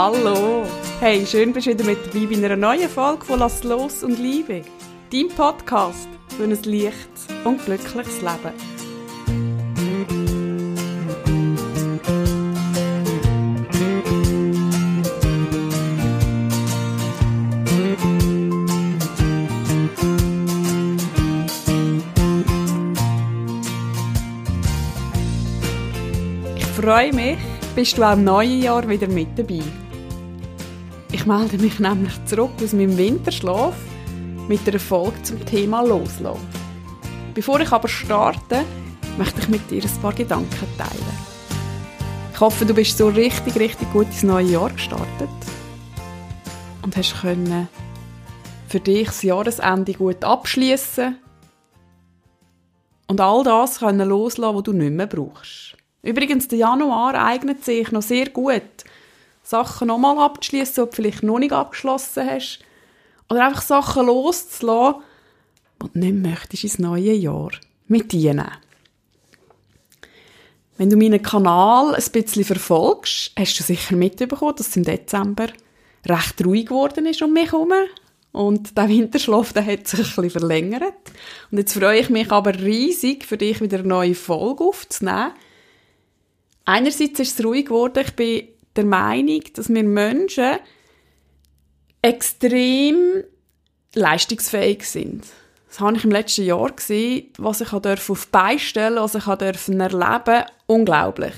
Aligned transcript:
Hallo! 0.00 0.64
Hey, 1.00 1.26
schön 1.26 1.52
bist 1.52 1.66
du 1.66 1.70
wieder 1.72 1.84
mit 1.84 1.98
dabei 2.06 2.26
bei 2.26 2.36
einer 2.36 2.54
neuen 2.54 2.88
Folge 2.88 3.24
von 3.24 3.40
Lass 3.40 3.64
los 3.64 4.04
und 4.04 4.16
Liebe. 4.16 4.62
Dein 5.12 5.26
Podcast 5.26 6.08
für 6.36 6.44
ein 6.44 6.50
leichtes 6.50 7.26
und 7.42 7.64
glückliches 7.64 8.22
Leben. 8.22 8.54
Ich 26.54 26.64
freue 26.66 27.12
mich, 27.12 27.38
bist 27.74 27.98
du 27.98 28.04
auch 28.04 28.12
im 28.12 28.22
neuen 28.22 28.62
Jahr 28.62 28.88
wieder 28.88 29.08
mit 29.08 29.36
dabei. 29.36 29.87
Melde 31.28 31.58
mich 31.58 31.78
nämlich 31.78 32.14
zurück 32.24 32.52
aus 32.64 32.72
meinem 32.72 32.96
Winterschlaf 32.96 33.74
mit 34.48 34.66
einer 34.66 34.80
Folge 34.80 35.22
zum 35.24 35.44
Thema 35.44 35.82
Loslassen. 35.82 36.40
Bevor 37.34 37.60
ich 37.60 37.70
aber 37.70 37.86
starte, 37.86 38.64
möchte 39.18 39.42
ich 39.42 39.48
mit 39.50 39.70
dir 39.70 39.82
ein 39.84 40.00
paar 40.00 40.14
Gedanken 40.14 40.66
teilen. 40.78 41.18
Ich 42.32 42.40
hoffe, 42.40 42.64
du 42.64 42.72
bist 42.72 42.96
so 42.96 43.08
richtig, 43.08 43.56
richtig 43.56 43.92
gut 43.92 44.06
ins 44.06 44.22
neue 44.22 44.46
Jahr 44.46 44.70
gestartet 44.70 45.28
und 46.80 46.96
hast 46.96 47.20
können 47.20 47.68
für 48.66 48.80
dich 48.80 49.08
das 49.08 49.22
Jahresende 49.22 49.92
gut 49.92 50.24
abschließen 50.24 51.14
und 53.06 53.20
all 53.20 53.44
das 53.44 53.80
können 53.80 54.08
loslassen, 54.08 54.56
was 54.56 54.62
du 54.62 54.72
nicht 54.72 54.92
mehr 54.92 55.06
brauchst. 55.06 55.76
Übrigens, 56.02 56.48
der 56.48 56.60
Januar 56.60 57.22
eignet 57.22 57.66
sich 57.66 57.92
noch 57.92 58.00
sehr 58.00 58.30
gut, 58.30 58.62
Sachen 59.48 59.88
nochmal 59.88 60.18
abzuschließen, 60.18 60.84
die 60.84 60.90
du 60.90 60.94
vielleicht 60.94 61.22
noch 61.22 61.38
nicht 61.38 61.52
abgeschlossen 61.52 62.28
hast. 62.28 62.58
Oder 63.30 63.46
einfach 63.46 63.62
Sachen 63.62 64.04
loszulassen, 64.04 65.00
die 65.82 65.88
du 65.90 65.98
nicht 65.98 66.16
möchtest 66.16 66.64
ins 66.64 66.78
neue 66.78 67.14
Jahr 67.14 67.52
mit 67.86 68.12
dir 68.12 68.34
nehmen. 68.34 68.52
Wenn 70.76 70.90
du 70.90 70.98
meinen 70.98 71.22
Kanal 71.22 71.94
ein 71.94 72.12
bisschen 72.12 72.44
verfolgst, 72.44 73.32
hast 73.38 73.58
du 73.58 73.64
sicher 73.64 73.96
mitbekommen, 73.96 74.54
dass 74.54 74.68
es 74.68 74.76
im 74.76 74.84
Dezember 74.84 75.46
recht 76.06 76.44
ruhig 76.44 76.66
geworden 76.66 77.06
ist 77.06 77.22
um 77.22 77.32
mich 77.32 77.50
herum. 77.50 77.72
Und 78.32 78.76
der 78.76 78.88
Winterschlaf 78.90 79.54
der 79.54 79.64
hat 79.64 79.88
sich 79.88 80.00
ein 80.00 80.04
bisschen 80.04 80.30
verlängert. 80.30 80.92
Und 81.50 81.56
jetzt 81.56 81.72
freue 81.72 82.00
ich 82.00 82.10
mich 82.10 82.30
aber 82.30 82.54
riesig, 82.54 83.24
für 83.24 83.38
dich 83.38 83.62
wieder 83.62 83.78
eine 83.78 83.88
neue 83.88 84.14
Folge 84.14 84.62
aufzunehmen. 84.64 85.32
Einerseits 86.66 87.18
ist 87.18 87.40
es 87.40 87.44
ruhig 87.46 87.64
geworden. 87.64 88.04
Ich 88.06 88.12
bin 88.12 88.48
der 88.78 88.86
Meinung, 88.86 89.42
dass 89.54 89.68
wir 89.68 89.82
Menschen 89.82 90.56
extrem 92.00 93.24
leistungsfähig 93.94 94.88
sind. 94.88 95.24
Das 95.68 95.80
habe 95.80 95.96
ich 95.96 96.04
im 96.04 96.10
letzten 96.10 96.44
Jahr 96.44 96.70
gesehen, 96.72 97.30
was 97.36 97.60
ich 97.60 97.72
auf 97.72 97.82
die 97.82 98.14
Beine 98.30 98.58
stellen 98.58 98.96
was 98.96 99.16
ich 99.16 99.26
erleben 99.26 99.90
durfte. 99.90 100.46
Unglaublich. 100.66 101.34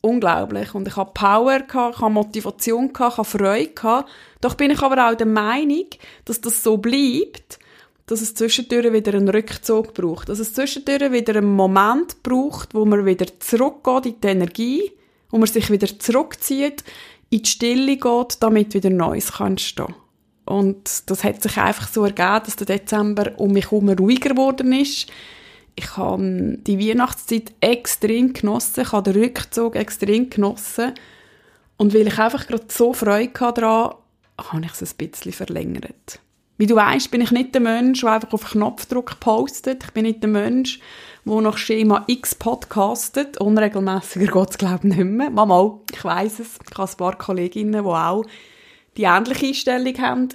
Unglaublich. 0.00 0.74
Und 0.74 0.88
ich 0.88 0.96
hatte 0.96 1.12
Power, 1.12 1.60
ich 1.66 1.74
hatte 1.74 2.10
Motivation, 2.10 2.90
ich 2.92 2.98
hatte 2.98 3.24
Freude. 3.24 4.04
Doch 4.40 4.54
bin 4.54 4.70
ich 4.70 4.80
aber 4.80 5.08
auch 5.08 5.14
der 5.14 5.26
Meinung, 5.26 5.86
dass 6.24 6.40
das 6.40 6.62
so 6.62 6.78
bleibt, 6.78 7.58
dass 8.06 8.22
es 8.22 8.34
zwischendurch 8.34 8.92
wieder 8.92 9.14
einen 9.14 9.28
Rückzug 9.28 9.92
braucht. 9.94 10.28
Dass 10.28 10.38
es 10.38 10.54
zwischendurch 10.54 11.12
wieder 11.12 11.36
einen 11.36 11.54
Moment 11.54 12.22
braucht, 12.22 12.74
wo 12.74 12.84
man 12.84 13.04
wieder 13.04 13.26
zurückgeht 13.40 14.06
in 14.06 14.20
die 14.20 14.26
Energie, 14.28 14.92
wo 15.30 15.38
man 15.38 15.48
sich 15.48 15.70
wieder 15.70 15.98
zurückzieht, 15.98 16.84
in 17.30 17.42
die 17.42 17.48
Stille 17.48 17.96
geht, 17.96 18.36
damit 18.40 18.74
wieder 18.74 18.90
Neues 18.90 19.32
kann 19.32 19.52
entstehen. 19.52 19.94
Und 20.44 21.10
das 21.10 21.24
hat 21.24 21.42
sich 21.42 21.58
einfach 21.58 21.88
so 21.88 22.04
ergeben, 22.04 22.40
dass 22.44 22.56
der 22.56 22.66
Dezember 22.66 23.38
um 23.38 23.52
mich 23.52 23.70
herum 23.70 23.88
ruhiger 23.90 24.30
geworden 24.30 24.72
ist. 24.72 25.10
Ich 25.74 25.96
habe 25.96 26.58
die 26.66 26.78
Weihnachtszeit 26.78 27.52
extrem 27.60 28.32
genossen, 28.32 28.80
ich 28.80 28.92
habe 28.92 29.12
den 29.12 29.22
Rückzug 29.22 29.76
extrem 29.76 30.30
genossen. 30.30 30.94
Und 31.76 31.94
weil 31.94 32.06
ich 32.06 32.18
einfach 32.18 32.46
gerade 32.46 32.64
so 32.68 32.92
Freude 32.94 33.30
daran 33.32 33.54
hatte, 33.54 33.96
habe 34.38 34.64
ich 34.64 34.72
es 34.72 34.94
ein 34.94 34.96
bisschen 34.96 35.32
verlängert. 35.32 36.20
Wie 36.58 36.66
du 36.66 36.74
weißt, 36.74 37.12
bin 37.12 37.20
ich 37.20 37.30
nicht 37.30 37.54
der 37.54 37.60
Mensch, 37.60 38.00
der 38.00 38.10
einfach 38.10 38.32
auf 38.32 38.50
Knopfdruck 38.50 39.20
postet. 39.20 39.84
Ich 39.84 39.90
bin 39.92 40.02
nicht 40.02 40.24
der 40.24 40.28
Mensch, 40.28 40.80
der 41.24 41.40
nach 41.40 41.56
Schema 41.56 42.02
X 42.08 42.34
podcastet. 42.34 43.40
Unregelmäßiger 43.40 44.26
geht 44.26 44.50
es, 44.50 44.58
glaube 44.58 44.88
ich, 44.88 44.96
nicht 44.96 45.04
mehr. 45.04 45.30
Mama, 45.30 45.78
ich 45.92 46.04
weiss 46.04 46.40
es. 46.40 46.58
Ich 46.68 46.76
habe 46.76 46.90
ein 46.90 46.96
paar 46.96 47.16
Kolleginnen, 47.16 47.84
die 47.84 47.88
auch 47.88 48.24
die 48.96 49.04
ähnliche 49.04 49.46
Einstellung 49.46 49.98
haben. 49.98 50.28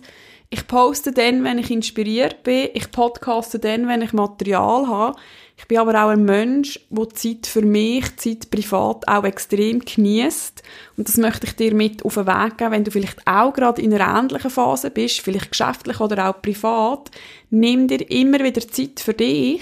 Ich 0.49 0.65
poste 0.65 1.11
dann, 1.11 1.43
wenn 1.43 1.57
ich 1.57 1.69
inspiriert 1.69 2.43
bin. 2.43 2.69
Ich 2.73 2.89
podcaste 2.89 3.59
dann, 3.59 3.89
wenn 3.89 4.01
ich 4.01 4.13
Material 4.13 4.87
habe. 4.87 5.19
Ich 5.55 5.67
bin 5.67 5.77
aber 5.77 6.03
auch 6.03 6.09
ein 6.09 6.25
Mensch, 6.25 6.79
der 6.89 7.09
Zeit 7.11 7.45
für 7.45 7.61
mich, 7.61 8.17
Zeit 8.17 8.49
privat 8.49 9.07
auch 9.07 9.23
extrem 9.23 9.79
genießt. 9.79 10.63
Und 10.97 11.07
das 11.07 11.17
möchte 11.17 11.47
ich 11.47 11.55
dir 11.55 11.73
mit 11.73 12.03
auf 12.03 12.15
den 12.15 12.27
Weg 12.27 12.57
geben, 12.57 12.71
wenn 12.71 12.83
du 12.83 12.91
vielleicht 12.91 13.25
auch 13.25 13.53
gerade 13.53 13.81
in 13.81 13.93
einer 13.93 14.19
ähnlichen 14.19 14.49
Phase 14.49 14.89
bist, 14.89 15.21
vielleicht 15.21 15.51
geschäftlich 15.51 15.99
oder 15.99 16.29
auch 16.29 16.41
privat. 16.41 17.11
Nimm 17.49 17.87
dir 17.87 18.09
immer 18.09 18.43
wieder 18.43 18.67
Zeit 18.67 18.99
für 18.99 19.13
dich, 19.13 19.61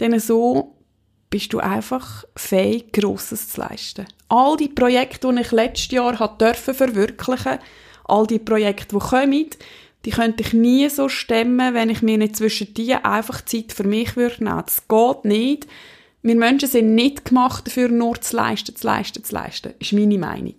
denn 0.00 0.18
so 0.18 0.74
bist 1.30 1.52
du 1.52 1.58
einfach 1.58 2.24
fähig, 2.36 2.92
Grosses 2.92 3.48
zu 3.48 3.60
leisten. 3.60 4.06
All 4.28 4.56
die 4.56 4.68
Projekte, 4.68 5.32
die 5.32 5.40
ich 5.40 5.52
letztes 5.52 5.90
Jahr 5.90 6.16
verwirklichen 6.16 7.44
durfte, 7.44 7.58
all 8.04 8.26
die 8.26 8.38
Projekte, 8.38 8.96
die 8.96 9.04
kommen, 9.04 9.46
die 10.04 10.10
könnte 10.10 10.42
ich 10.42 10.52
nie 10.52 10.88
so 10.88 11.08
stemmen, 11.08 11.74
wenn 11.74 11.90
ich 11.90 12.02
mir 12.02 12.18
nicht 12.18 12.36
zwischen 12.36 12.74
die 12.74 12.94
einfach 12.94 13.42
Zeit 13.44 13.72
für 13.72 13.84
mich 13.84 14.16
würde 14.16 14.44
nehmen. 14.44 14.62
Das 14.64 14.86
geht 14.86 15.24
nicht. 15.24 15.66
Wir 16.22 16.36
Menschen 16.36 16.68
sind 16.68 16.94
nicht 16.94 17.26
gemacht 17.26 17.66
dafür, 17.66 17.88
nur 17.88 18.20
zu 18.20 18.36
leisten, 18.36 18.74
zu 18.74 18.86
leisten, 18.86 19.24
zu 19.24 19.34
leisten. 19.34 19.74
Ist 19.78 19.92
meine 19.92 20.18
Meinung. 20.18 20.54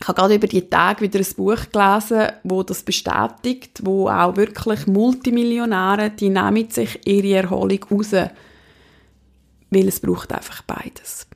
Ich 0.00 0.08
habe 0.08 0.18
gerade 0.18 0.34
über 0.34 0.46
die 0.46 0.68
Tage 0.68 1.02
wieder 1.02 1.20
ein 1.20 1.34
Buch 1.36 1.70
gelesen, 1.70 2.32
wo 2.42 2.62
das 2.62 2.82
bestätigt, 2.82 3.80
wo 3.82 4.08
auch 4.08 4.36
wirklich 4.36 4.86
Multimillionäre, 4.86 6.10
die 6.10 6.30
nehmen 6.30 6.70
sich 6.70 7.06
ihre 7.06 7.42
Erholung 7.42 7.84
raus. 7.90 8.12
Weil 8.12 9.88
es 9.88 10.00
braucht 10.00 10.32
einfach 10.32 10.62
beides. 10.62 11.26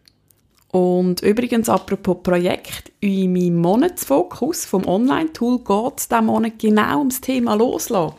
Und 0.74 1.22
übrigens, 1.22 1.68
apropos 1.68 2.16
Projekt, 2.24 2.90
in 2.98 3.32
meinem 3.32 3.60
Monatsfokus 3.60 4.64
vom 4.64 4.84
Online-Tool 4.88 5.58
geht 5.58 5.98
es 6.00 6.08
diesen 6.08 6.26
Monat 6.26 6.58
genau 6.58 6.98
ums 6.98 7.20
Thema 7.20 7.54
Loslassen. 7.54 8.16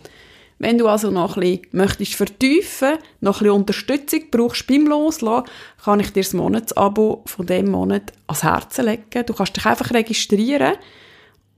Wenn 0.58 0.78
du 0.78 0.88
also 0.88 1.12
noch 1.12 1.36
ein 1.36 1.42
bisschen 1.42 1.68
möchtest 1.74 2.16
vertiefen, 2.16 2.94
noch 3.20 3.42
ein 3.42 3.50
Unterstützung 3.50 4.22
brauchst 4.32 4.68
beim 4.68 4.88
Loslassen, 4.88 5.50
kann 5.84 6.00
ich 6.00 6.14
dir 6.14 6.24
das 6.24 6.32
Monatsabo 6.32 7.24
von 7.26 7.46
diesem 7.46 7.72
Monat 7.72 8.14
ans 8.26 8.44
Herz 8.44 8.78
legen. 8.78 9.26
Du 9.26 9.34
kannst 9.34 9.58
dich 9.58 9.66
einfach 9.66 9.92
registrieren 9.92 10.76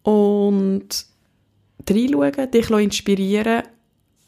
und 0.02 1.06
reinschauen, 1.88 2.50
dich 2.52 2.72
inspirieren. 2.72 3.62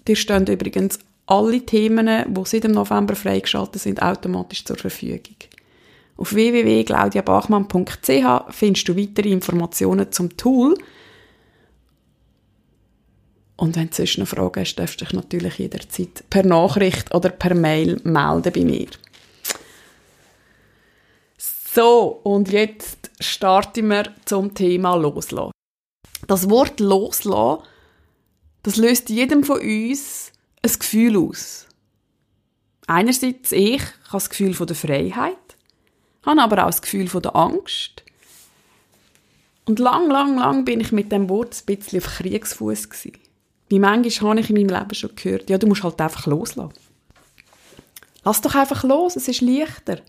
Dir 0.08 0.16
stehen 0.16 0.46
übrigens 0.46 1.00
alle 1.26 1.66
Themen, 1.66 2.32
die 2.32 2.42
seit 2.46 2.66
dem 2.66 2.74
November 2.74 3.16
freigeschaltet 3.16 3.82
sind, 3.82 4.04
automatisch 4.04 4.64
zur 4.66 4.78
Verfügung. 4.78 5.36
Auf 6.20 6.34
www.claudiabachmann.ch 6.34 8.54
findest 8.54 8.90
du 8.90 8.98
weitere 8.98 9.30
Informationen 9.30 10.12
zum 10.12 10.36
Tool. 10.36 10.78
Und 13.56 13.78
wenn 13.78 13.90
du 13.90 13.96
sonst 13.96 14.18
noch 14.18 14.28
Fragen 14.28 14.60
hast, 14.60 14.76
darfst 14.76 15.00
du 15.00 15.06
dich 15.06 15.14
natürlich 15.14 15.60
jederzeit 15.60 16.26
per 16.30 16.46
Nachricht 16.46 17.16
oder 17.16 17.30
per 17.30 17.56
Mail 17.56 18.02
melden 18.04 18.52
bei 18.52 18.66
mir. 18.66 18.88
So, 21.38 22.20
und 22.24 22.52
jetzt 22.52 23.12
starten 23.22 23.88
wir 23.88 24.14
zum 24.26 24.54
Thema 24.54 24.96
Loslassen. 24.96 25.54
Das 26.28 26.50
Wort 26.50 26.82
Loslassen, 26.82 27.64
das 28.64 28.76
löst 28.76 29.10
jedem 29.10 29.46
von 29.46 29.62
uns 29.62 30.34
ein 30.64 30.74
Gefühl 30.74 31.16
aus. 31.16 31.66
Einerseits 32.88 33.54
ich, 33.54 33.82
habe 33.82 33.94
das 34.12 34.30
Gefühl 34.30 34.54
von 34.54 34.68
der 34.68 34.76
Freiheit 34.76 35.49
habe 36.26 36.42
aber 36.42 36.64
auch 36.64 36.68
das 36.68 36.82
Gefühl 36.82 37.08
von 37.08 37.22
der 37.22 37.36
Angst. 37.36 38.04
Und 39.66 39.80
lang, 39.80 40.10
lang, 40.10 40.38
lang 40.38 40.66
bin 40.66 40.80
ich 40.80 40.92
mit 40.92 41.12
dem 41.12 41.30
Wort 41.30 41.56
ein 41.56 41.78
bisschen 41.78 42.00
auf 42.00 42.08
Kriegsfuß 42.18 42.90
gewesen. 42.90 43.20
Wie 43.70 43.80
manchmal 43.80 44.32
habe 44.32 44.40
ich 44.40 44.50
in 44.50 44.56
meinem 44.56 44.80
Leben 44.80 44.96
schon 44.96 45.16
gehört, 45.16 45.50
ja, 45.50 45.58
du 45.60 45.68
musst 45.68 45.84
halt 45.84 46.02
einfach 46.02 46.26
loslassen. 46.26 46.74
Lass 48.26 48.42
doch 48.42 48.56
einfach 48.56 48.84
los, 48.84 49.16
es 49.16 49.28
ist 49.28 49.42
leichter. 49.42 50.00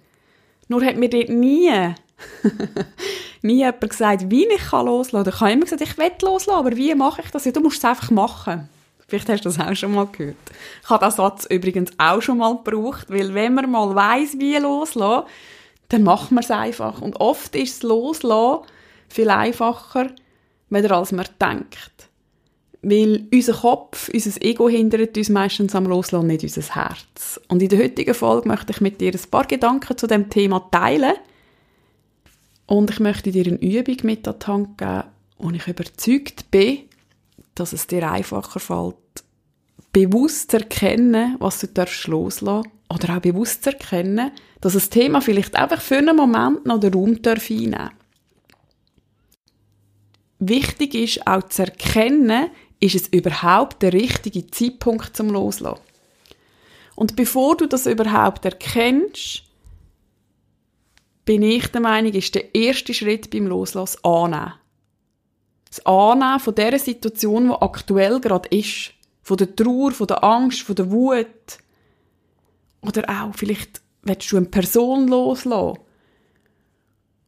Nur 0.68 0.84
hat 0.84 0.96
mir 0.96 1.10
dort 1.10 1.28
nie, 1.28 1.70
nie 3.42 3.58
jemand 3.58 3.90
gesagt, 3.90 4.30
wie 4.30 4.46
ich 4.46 4.72
loslassen 4.72 5.30
kann. 5.30 5.34
Ich 5.34 5.40
habe 5.40 5.52
immer 5.52 5.64
gesagt, 5.64 5.82
ich 5.82 5.98
will 5.98 6.10
loslassen, 6.22 6.58
aber 6.58 6.76
wie 6.76 6.94
mache 6.94 7.22
ich 7.22 7.30
das? 7.30 7.44
Ja, 7.44 7.52
du 7.52 7.60
musst 7.60 7.78
es 7.78 7.84
einfach 7.84 8.10
machen. 8.10 8.68
Vielleicht 9.08 9.28
hast 9.28 9.44
du 9.44 9.48
das 9.48 9.58
auch 9.58 9.74
schon 9.74 9.92
mal 9.92 10.06
gehört. 10.06 10.36
Ich 10.82 10.88
habe 10.88 11.04
diesen 11.04 11.16
Satz 11.16 11.44
übrigens 11.46 11.90
auch 11.98 12.22
schon 12.22 12.38
mal 12.38 12.56
gebraucht, 12.56 13.10
weil 13.10 13.34
wenn 13.34 13.54
man 13.54 13.70
mal 13.70 13.94
weiss, 13.94 14.38
wie 14.38 14.56
loslassen, 14.56 15.26
dann 15.90 16.04
macht 16.04 16.30
man 16.30 16.42
es 16.42 16.50
einfach. 16.50 17.02
Und 17.02 17.20
oft 17.20 17.54
ist 17.54 17.76
es 17.76 17.82
Loslassen 17.82 18.64
viel 19.08 19.28
einfacher, 19.28 20.10
weder 20.70 20.96
als 20.96 21.12
man 21.12 21.26
denkt. 21.40 22.08
Weil 22.82 23.26
unser 23.32 23.52
Kopf, 23.52 24.08
unser 24.08 24.42
Ego 24.42 24.68
hindert 24.68 25.18
uns 25.18 25.28
meistens 25.28 25.74
am 25.74 25.84
Loslassen, 25.84 26.28
nicht 26.28 26.44
unser 26.44 26.62
Herz. 26.74 27.40
Und 27.48 27.60
in 27.60 27.68
der 27.68 27.80
heutigen 27.80 28.14
Folge 28.14 28.48
möchte 28.48 28.72
ich 28.72 28.80
mit 28.80 29.00
dir 29.00 29.12
ein 29.12 29.30
paar 29.30 29.44
Gedanken 29.44 29.98
zu 29.98 30.06
dem 30.06 30.30
Thema 30.30 30.60
teilen. 30.70 31.14
Und 32.66 32.90
ich 32.90 33.00
möchte 33.00 33.32
dir 33.32 33.46
eine 33.46 33.60
Übung 33.60 33.96
mit 34.04 34.26
an 34.28 34.36
die 34.40 34.46
Hand 34.46 34.78
geben, 34.78 35.02
wo 35.38 35.50
ich 35.50 35.66
überzeugt 35.66 36.50
bin, 36.50 36.78
dass 37.56 37.72
es 37.72 37.88
dir 37.88 38.10
einfacher 38.10 38.60
fällt, 38.60 38.94
bewusst 39.92 40.54
erkennen, 40.54 41.36
was 41.38 41.60
du 41.60 41.68
darfst 41.68 42.06
loslassen 42.06 42.70
oder 42.88 43.16
auch 43.16 43.20
bewusst 43.20 43.66
erkennen, 43.66 44.30
dass 44.60 44.74
das 44.74 44.90
Thema 44.90 45.20
vielleicht 45.20 45.56
einfach 45.56 45.80
für 45.80 45.98
einen 45.98 46.16
Moment 46.16 46.66
noch 46.66 46.80
den 46.80 46.94
Raum 46.94 47.22
darf 47.22 47.50
einnehmen 47.50 47.90
Wichtig 50.42 50.94
ist 50.94 51.26
auch 51.26 51.42
zu 51.48 51.64
erkennen, 51.64 52.50
ist 52.80 52.94
es 52.94 53.08
überhaupt 53.08 53.82
der 53.82 53.92
richtige 53.92 54.46
Zeitpunkt 54.46 55.14
zum 55.14 55.28
Loslassen. 55.28 55.82
Und 56.96 57.14
bevor 57.14 57.56
du 57.56 57.66
das 57.66 57.86
überhaupt 57.86 58.46
erkennst, 58.46 59.42
bin 61.26 61.42
ich 61.42 61.66
der 61.68 61.82
Meinung, 61.82 62.12
ist 62.12 62.34
der 62.34 62.54
erste 62.54 62.94
Schritt 62.94 63.30
beim 63.30 63.46
Loslassen 63.46 64.02
annehmen. 64.02 64.54
Das 65.68 65.84
Annehmen 65.86 66.40
von 66.40 66.54
der 66.54 66.78
Situation, 66.78 67.48
die 67.48 67.62
aktuell 67.62 68.18
gerade 68.18 68.48
ist. 68.48 68.92
Von 69.22 69.36
der 69.36 69.54
Trauer, 69.54 69.92
von 69.92 70.06
der 70.06 70.24
Angst, 70.24 70.62
von 70.62 70.74
der 70.74 70.90
Wut. 70.90 71.58
Oder 72.82 73.08
auch, 73.08 73.34
vielleicht 73.34 73.80
willst 74.02 74.32
du 74.32 74.36
eine 74.36 74.46
Person 74.46 75.08
loslassen. 75.08 75.78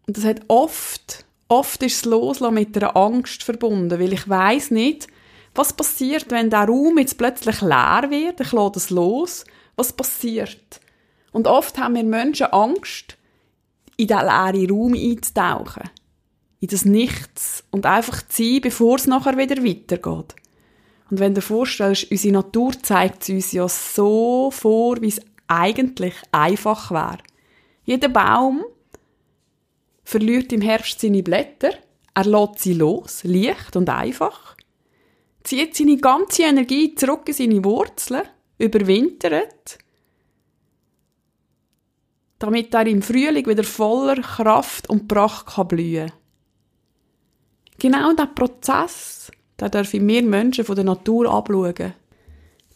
Und 0.06 0.16
das 0.16 0.24
hat 0.24 0.42
oft, 0.48 1.24
oft 1.48 1.82
ist 1.82 2.04
das 2.04 2.10
Loslassen 2.10 2.54
mit 2.54 2.76
einer 2.76 2.96
Angst 2.96 3.42
verbunden, 3.42 4.00
weil 4.00 4.12
ich 4.12 4.28
weiß 4.28 4.70
nicht, 4.70 5.08
was 5.54 5.74
passiert, 5.74 6.30
wenn 6.30 6.50
der 6.50 6.64
Raum 6.64 6.98
jetzt 6.98 7.18
plötzlich 7.18 7.60
leer 7.60 8.06
wird, 8.08 8.40
ich 8.40 8.52
lasse 8.52 8.72
das 8.72 8.90
los, 8.90 9.44
was 9.76 9.92
passiert? 9.92 10.80
Und 11.30 11.46
oft 11.46 11.78
haben 11.78 11.94
wir 11.94 12.04
Menschen 12.04 12.46
Angst, 12.46 13.16
in 13.96 14.06
diesen 14.06 14.22
leeren 14.22 14.70
Raum 14.70 14.94
einzutauchen. 14.94 15.90
In 16.60 16.68
das 16.68 16.84
Nichts. 16.84 17.64
Und 17.70 17.86
einfach 17.86 18.22
zu 18.28 18.42
sein, 18.42 18.60
bevor 18.62 18.96
es 18.96 19.06
nachher 19.06 19.36
wieder 19.36 19.62
weitergeht. 19.64 20.34
Und 21.12 21.20
wenn 21.20 21.34
du 21.34 21.42
dir 21.42 21.46
vorstellst, 21.46 22.10
unsere 22.10 22.32
Natur 22.32 22.72
zeigt 22.82 23.24
es 23.24 23.28
uns 23.28 23.52
ja 23.52 23.68
so 23.68 24.50
vor, 24.50 24.98
wie 25.02 25.08
es 25.08 25.20
eigentlich 25.46 26.14
einfach 26.30 26.90
wäre. 26.90 27.18
Jeder 27.84 28.08
Baum 28.08 28.64
verliert 30.04 30.54
im 30.54 30.62
Herbst 30.62 31.02
seine 31.02 31.22
Blätter, 31.22 31.74
er 32.14 32.24
lässt 32.24 32.60
sie 32.60 32.72
los, 32.72 33.24
leicht 33.24 33.76
und 33.76 33.90
einfach, 33.90 34.56
zieht 35.44 35.76
seine 35.76 35.98
ganze 35.98 36.44
Energie 36.44 36.94
zurück 36.94 37.28
in 37.28 37.34
seine 37.34 37.62
Wurzeln, 37.62 38.22
überwintert, 38.56 39.76
damit 42.38 42.72
er 42.72 42.86
im 42.86 43.02
Frühling 43.02 43.46
wieder 43.46 43.64
voller 43.64 44.22
Kraft 44.22 44.88
und 44.88 45.08
Pracht 45.08 45.44
kann 45.44 45.68
blühen 45.68 46.10
Genau 47.78 48.12
dieser 48.12 48.28
Prozess, 48.28 49.30
den 49.62 49.70
dürfen 49.70 50.08
wir 50.08 50.22
Menschen 50.22 50.64
von 50.64 50.74
der 50.74 50.84
Natur 50.84 51.32
abschauen. 51.32 51.94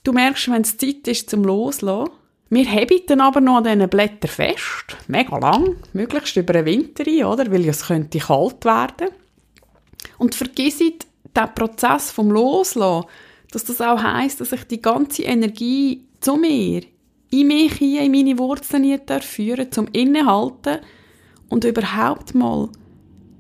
Du 0.05 0.13
merkst, 0.13 0.51
wenn 0.51 0.63
es 0.63 0.77
Zeit 0.77 1.09
ist 1.09 1.29
zum 1.29 1.43
Loslassen, 1.43 2.13
wir 2.49 2.65
heben 2.65 3.01
dann 3.09 3.21
aber 3.21 3.41
noch 3.41 3.57
an 3.57 3.65
diesen 3.65 3.89
Blättern 3.89 4.31
fest, 4.31 4.97
mega 5.09 5.37
lang, 5.37 5.77
möglichst 5.93 6.37
über 6.37 6.53
den 6.53 6.67
Winter 6.67 7.05
ein, 7.05 7.25
oder? 7.25 7.51
Weil 7.51 7.69
es 7.69 7.87
könnte 7.87 8.21
kalt 8.21 8.65
werden. 8.65 9.09
Und 10.19 10.37
vergiss 10.37 10.79
den 10.79 11.55
Prozess 11.57 12.13
vom 12.13 12.31
Loslassen, 12.31 13.09
dass 13.51 13.65
das 13.65 13.81
auch 13.81 14.01
heisst, 14.01 14.41
dass 14.41 14.53
ich 14.53 14.65
die 14.65 14.81
ganze 14.81 15.25
Energie 15.25 16.07
zu 16.21 16.37
mir, 16.37 16.83
in 17.31 17.49
mich 17.49 17.75
hier, 17.75 18.03
in 18.03 18.13
meine 18.13 18.39
Wurzeln 18.39 18.85
hier 18.85 19.01
führen 19.21 19.73
zum 19.73 19.89
Innehalten 19.89 20.79
und 21.49 21.65
überhaupt 21.65 22.35
mal 22.35 22.69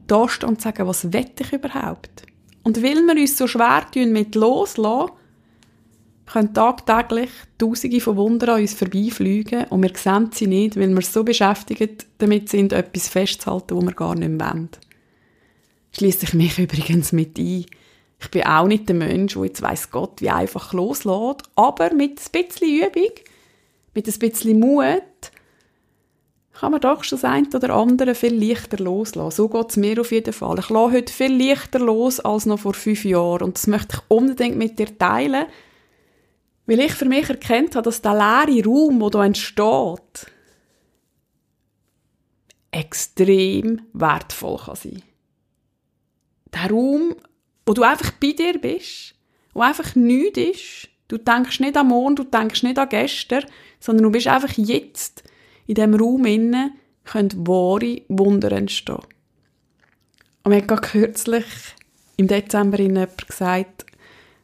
da 0.08 0.28
stehen 0.28 0.48
und 0.48 0.60
sagen, 0.60 0.86
was 0.86 1.12
will 1.12 1.30
ich 1.38 1.52
überhaupt? 1.52 2.24
Und 2.66 2.82
weil 2.82 2.96
wir 2.96 3.14
uns 3.14 3.38
so 3.38 3.46
schwer 3.46 3.86
tun 3.94 4.10
mit 4.10 4.34
Loslassen, 4.34 5.12
können 6.26 6.52
tagtäglich 6.52 7.30
Tausende 7.58 8.00
von 8.00 8.16
Wundern 8.16 8.56
an 8.56 8.60
uns 8.60 8.74
vorbeifliegen 8.74 9.66
und 9.66 9.84
wir 9.84 9.92
sehen 9.94 10.30
sie 10.32 10.48
nicht, 10.48 10.74
weil 10.74 10.92
wir 10.92 11.02
so 11.02 11.22
beschäftigt 11.22 12.06
damit 12.18 12.48
sind, 12.48 12.72
etwas 12.72 13.08
festzuhalten, 13.08 13.76
wo 13.76 13.82
wir 13.82 13.92
gar 13.92 14.16
nicht 14.16 14.30
mehr 14.30 14.50
wollen. 14.50 14.70
Schließe 15.92 16.24
ich 16.24 16.34
mich 16.34 16.58
übrigens 16.58 17.12
mit 17.12 17.38
ein. 17.38 17.66
Ich 18.18 18.30
bin 18.32 18.42
auch 18.42 18.66
nicht 18.66 18.88
der 18.88 18.96
Mensch, 18.96 19.34
der 19.34 19.44
jetzt 19.44 19.62
weiss 19.62 19.92
Gott, 19.92 20.20
wie 20.20 20.30
einfach 20.30 20.72
loslässt, 20.72 21.44
aber 21.54 21.94
mit 21.94 22.18
ein 22.18 22.32
bisschen 22.32 22.68
Übung, 22.68 23.12
mit 23.94 24.08
ein 24.08 24.18
bisschen 24.18 24.58
Mut, 24.58 25.30
kann 26.58 26.72
man 26.72 26.80
doch 26.80 27.04
schon 27.04 27.18
das 27.18 27.24
eine 27.24 27.48
oder 27.48 27.74
andere 27.74 28.14
viel 28.14 28.34
leichter 28.34 28.78
loslassen. 28.78 29.36
So 29.36 29.48
geht 29.48 29.70
es 29.70 29.76
mir 29.76 30.00
auf 30.00 30.10
jeden 30.10 30.32
Fall. 30.32 30.58
Ich 30.58 30.70
lasse 30.70 30.92
heute 30.92 31.12
viel 31.12 31.36
leichter 31.36 31.78
los 31.78 32.18
als 32.20 32.46
noch 32.46 32.60
vor 32.60 32.74
fünf 32.74 33.04
Jahren 33.04 33.42
und 33.42 33.56
das 33.56 33.66
möchte 33.66 33.96
ich 33.96 34.02
unbedingt 34.08 34.56
mit 34.56 34.78
dir 34.78 34.96
teilen, 34.96 35.46
weil 36.66 36.80
ich 36.80 36.92
für 36.92 37.04
mich 37.04 37.28
erkennt 37.28 37.76
habe, 37.76 37.84
dass 37.84 38.00
der 38.00 38.14
leere 38.14 38.64
Raum, 38.64 38.98
der 39.00 39.10
hier 39.10 39.26
entsteht, 39.26 40.26
extrem 42.70 43.82
wertvoll 43.92 44.58
kann 44.58 44.76
sein. 44.76 45.02
Der 46.54 46.70
Raum, 46.70 47.16
wo 47.66 47.74
du 47.74 47.82
einfach 47.82 48.12
bei 48.12 48.32
dir 48.32 48.58
bist, 48.58 49.14
wo 49.52 49.60
einfach 49.60 49.94
nichts 49.94 50.38
ist. 50.38 50.88
Du 51.08 51.18
denkst 51.18 51.60
nicht 51.60 51.76
an 51.76 51.88
morgen, 51.88 52.16
du 52.16 52.24
denkst 52.24 52.62
nicht 52.62 52.78
an 52.78 52.88
gestern, 52.88 53.44
sondern 53.78 54.04
du 54.04 54.10
bist 54.10 54.26
einfach 54.26 54.52
jetzt. 54.56 55.22
In 55.66 55.74
diesem 55.74 55.94
Raum 55.94 56.24
innen 56.26 56.72
können 57.04 57.46
wahre 57.46 58.02
Wunder 58.08 58.52
entstehen. 58.52 58.98
Und 60.42 60.50
mir 60.50 60.56
hat 60.58 60.68
gerade 60.68 60.82
kürzlich 60.82 61.44
im 62.16 62.28
Dezember 62.28 62.80
jemand 62.80 63.26
gesagt, 63.26 63.86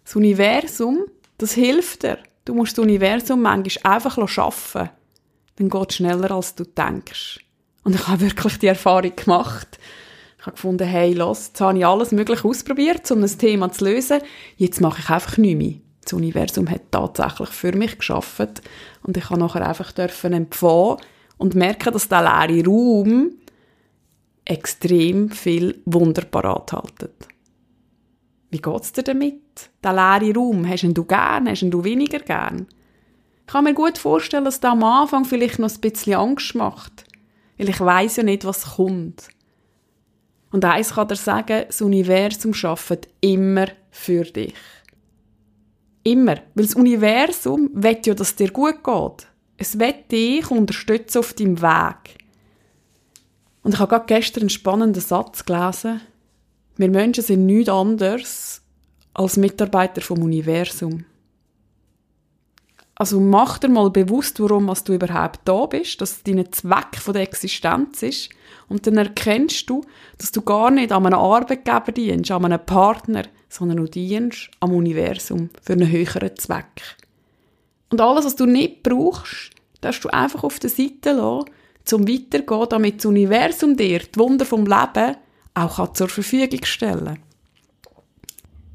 das 0.04 0.16
Universum 0.16 1.06
das 1.42 1.54
hilft 1.54 2.04
dir. 2.04 2.18
Du 2.44 2.54
musst 2.54 2.78
das 2.78 2.85
Universum 2.85 3.42
manchmal 3.42 3.94
einfach 3.94 4.16
arbeiten. 4.16 4.90
Dann 5.56 5.68
geht 5.68 5.90
es 5.90 5.96
schneller, 5.96 6.30
als 6.30 6.54
du 6.54 6.62
denkst. 6.62 7.40
Und 7.82 7.96
ich 7.96 8.06
habe 8.06 8.20
wirklich 8.20 8.58
die 8.58 8.68
Erfahrung 8.68 9.14
gemacht. 9.16 9.78
Ich 10.38 10.46
habe 10.46 10.54
gefunden, 10.54 10.87
hey, 10.87 11.14
los, 11.14 11.49
jetzt 11.49 11.61
habe 11.61 11.78
ich 11.78 11.85
alles 11.85 12.12
Mögliche 12.12 12.46
ausprobiert, 12.46 13.11
um 13.11 13.23
das 13.23 13.38
Thema 13.38 13.73
zu 13.73 13.87
lösen. 13.87 14.20
Jetzt 14.56 14.80
mache 14.80 15.00
ich 15.00 15.11
einfach 15.11 15.37
nichts 15.37 15.58
mehr. 15.58 15.75
Das 16.04 16.12
Universum 16.12 16.70
hat 16.70 16.92
tatsächlich 16.92 17.49
für 17.49 17.73
mich 17.76 17.99
geschafft 17.99 18.62
und 19.02 19.16
ich 19.16 19.30
habe 19.30 19.40
nachher 19.40 19.66
einfach 19.68 19.90
dürfen 19.90 20.32
empfangen 20.32 20.99
und 21.42 21.56
merken, 21.56 21.92
dass 21.92 22.08
der 22.08 22.22
leere 22.22 22.64
Raum 22.66 23.32
extrem 24.44 25.28
viel 25.28 25.82
Wunder 25.84 26.22
parat 26.22 26.72
haltet. 26.72 27.26
Wie 28.50 28.61
geht's 28.61 28.92
dir 28.92 29.02
damit? 29.02 29.70
Der 29.82 29.92
leere 29.92 30.34
Raum, 30.37 30.68
hast 30.68 30.84
du 30.84 31.04
gern, 31.04 31.49
hast 31.49 31.62
du 31.62 31.82
weniger 31.82 32.20
gern? 32.20 32.68
Ich 33.40 33.52
kann 33.52 33.64
mir 33.64 33.75
gut 33.75 33.99
vorstellen, 33.99 34.44
dass 34.44 34.61
der 34.61 34.70
am 34.70 34.84
Anfang 34.84 35.25
vielleicht 35.25 35.58
noch 35.58 35.68
ein 35.68 35.80
bisschen 35.80 36.14
Angst 36.14 36.54
macht. 36.54 37.04
Weil 37.58 37.70
ich 37.70 37.80
weiß 37.80 38.16
ja 38.16 38.22
nicht, 38.22 38.44
was 38.44 38.76
kommt. 38.76 39.28
Und 40.52 40.64
eins 40.64 40.94
kann 40.94 41.08
dir 41.08 41.16
sagen, 41.16 41.64
das 41.66 41.82
Universum 41.82 42.54
schafft 42.54 43.08
immer 43.20 43.66
für 43.90 44.22
dich. 44.22 44.54
Immer. 46.04 46.37
Weil 46.54 46.66
das 46.66 46.76
Universum 46.76 47.68
will 47.72 47.99
ja, 48.04 48.14
dass 48.14 48.28
es 48.28 48.37
dir 48.37 48.50
gut 48.50 48.84
geht. 48.84 49.31
Es 49.62 49.78
will 49.78 49.95
dich 50.11 50.50
unterstützen 50.50 51.19
auf 51.19 51.35
deinem 51.35 51.62
Weg. 51.62 52.19
Und 53.62 53.75
ich 53.75 53.78
habe 53.78 53.90
gerade 53.90 54.07
gestern 54.07 54.40
einen 54.40 54.50
spannenden 54.50 55.00
Satz 55.00 55.45
gelesen. 55.45 56.00
Wir 56.76 56.90
Menschen 56.90 57.23
sind 57.23 57.47
nichts 57.47 57.69
anderes 57.69 58.62
als 59.14 59.37
Mitarbeiter 59.37 60.00
vom 60.00 60.21
Universum. 60.21 61.04
Also 62.97 63.21
mach 63.21 63.59
dir 63.59 63.69
mal 63.69 63.88
bewusst, 63.90 64.40
warum 64.40 64.66
was 64.66 64.83
du 64.83 64.95
überhaupt 64.95 65.42
da 65.45 65.66
bist, 65.66 66.00
dass 66.00 66.25
dein 66.25 66.50
Zweck 66.50 66.97
von 66.97 67.14
der 67.14 67.23
Existenz 67.23 68.02
ist. 68.02 68.31
Und 68.69 68.88
dann 68.88 68.97
erkennst 68.97 69.71
du, 69.71 69.85
dass 70.19 70.33
du 70.33 70.42
gar 70.42 70.73
nicht 70.73 70.90
an 70.90 71.07
einem 71.07 71.21
Arbeitgeber 71.21 71.92
dienst, 71.92 72.33
an 72.33 72.45
einem 72.47 72.66
Partner, 72.66 73.26
sondern 73.49 73.76
du 73.76 73.85
dienst 73.85 74.50
am 74.59 74.73
Universum 74.73 75.50
für 75.62 75.75
einen 75.75 75.88
höheren 75.88 76.37
Zweck. 76.37 76.97
Und 77.92 78.00
alles, 78.00 78.25
was 78.25 78.37
du 78.37 78.46
nicht 78.46 78.82
brauchst, 78.82 79.50
darfst 79.82 80.02
du 80.02 80.08
einfach 80.08 80.44
auf 80.44 80.58
der 80.58 80.70
Seite 80.70 81.12
lassen, 81.12 81.50
zum 81.84 82.08
weitergehen, 82.08 82.66
damit 82.70 82.99
das 82.99 83.04
Universum 83.06 83.76
dir 83.76 83.99
die 83.99 84.18
Wunder 84.18 84.46
vom 84.46 84.64
Leben 84.64 85.16
auch 85.52 85.92
zur 85.92 86.08
Verfügung 86.08 86.64
stellen 86.64 87.18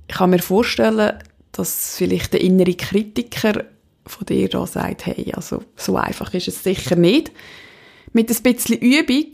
Ich 0.07 0.15
kann 0.15 0.29
mir 0.29 0.39
vorstellen, 0.39 1.17
dass 1.51 1.97
vielleicht 1.97 2.33
der 2.33 2.41
innere 2.41 2.75
Kritiker 2.75 3.65
von 4.05 4.25
dir 4.27 4.50
da 4.50 4.67
sagt, 4.67 5.07
hey, 5.07 5.33
also 5.33 5.63
so 5.75 5.95
einfach 5.95 6.36
ist 6.36 6.47
es 6.47 6.63
sicher 6.63 6.95
nicht. 6.95 7.31
Mit 8.13 8.29
ein 8.29 8.43
bisschen 8.43 8.77
Übung 8.77 9.31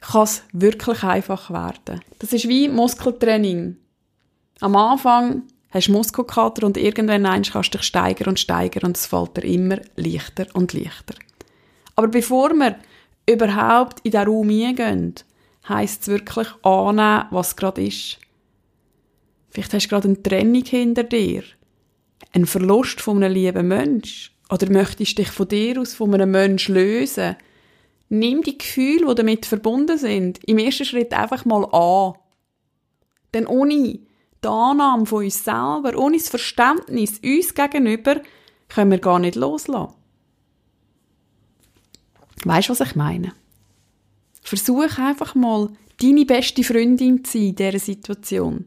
kann 0.00 0.22
es 0.22 0.44
wirklich 0.52 1.02
einfach 1.02 1.50
werden. 1.50 2.02
Das 2.20 2.32
ist 2.32 2.46
wie 2.46 2.68
Muskeltraining. 2.68 3.78
Am 4.60 4.76
Anfang 4.76 5.42
hast 5.70 5.88
Muskelkater 5.88 6.66
und 6.66 6.76
irgendwann 6.76 7.24
kannst 7.24 7.54
du 7.54 7.78
dich 7.78 7.86
steigern 7.86 8.30
und 8.30 8.40
steigern 8.40 8.84
und 8.84 8.96
es 8.96 9.06
fällt 9.06 9.36
dir 9.36 9.44
immer 9.44 9.78
leichter 9.96 10.46
und 10.54 10.72
leichter. 10.72 11.14
Aber 11.96 12.08
bevor 12.08 12.50
wir 12.54 12.76
überhaupt 13.28 14.00
in 14.00 14.12
diesen 14.12 14.26
Raum 14.26 14.48
hineingehen, 14.48 15.14
heisst 15.68 16.02
es 16.02 16.08
wirklich 16.08 16.48
annehmen, 16.62 17.26
was 17.30 17.56
gerade 17.56 17.84
ist. 17.84 18.18
Vielleicht 19.50 19.74
hast 19.74 19.86
du 19.86 19.88
gerade 19.88 20.08
eine 20.08 20.22
Trennung 20.22 20.64
hinter 20.64 21.02
dir, 21.04 21.42
einen 22.32 22.46
Verlust 22.46 23.00
von 23.00 23.22
einem 23.22 23.34
lieben 23.34 23.68
Mensch 23.68 24.32
oder 24.50 24.70
möchtest 24.70 25.18
dich 25.18 25.30
von 25.30 25.48
dir 25.48 25.80
aus 25.80 25.94
von 25.94 26.14
einem 26.14 26.30
Menschen 26.30 26.74
lösen. 26.74 27.36
Nimm 28.08 28.42
die 28.42 28.56
Gefühle, 28.56 29.06
die 29.08 29.14
damit 29.16 29.44
verbunden 29.44 29.98
sind, 29.98 30.40
im 30.44 30.58
ersten 30.58 30.86
Schritt 30.86 31.12
einfach 31.12 31.44
mal 31.44 31.64
an. 31.66 32.14
Denn 33.34 33.46
ohne 33.46 33.98
die 34.42 34.48
Annahme 34.48 35.06
von 35.06 35.24
uns 35.24 35.44
selber, 35.44 35.96
ohne 35.96 36.16
das 36.16 36.28
Verständnis 36.28 37.20
uns 37.22 37.54
gegenüber, 37.54 38.20
können 38.68 38.90
wir 38.90 38.98
gar 38.98 39.18
nicht 39.18 39.36
loslassen. 39.36 39.94
Weißt 42.44 42.68
du, 42.68 42.72
was 42.72 42.80
ich 42.80 42.94
meine? 42.94 43.32
Versuch 44.42 44.98
einfach 44.98 45.34
mal, 45.34 45.70
deine 46.00 46.24
beste 46.24 46.62
Freundin 46.62 47.24
zu 47.24 47.32
sein 47.32 47.48
in 47.48 47.56
dieser 47.56 47.78
Situation. 47.78 48.66